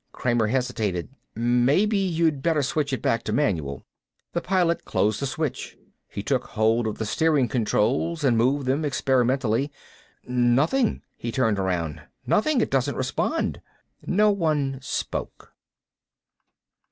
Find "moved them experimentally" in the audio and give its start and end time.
8.35-9.71